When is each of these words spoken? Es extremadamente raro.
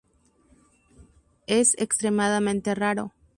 Es 1.45 1.75
extremadamente 1.77 2.73
raro. 2.73 3.13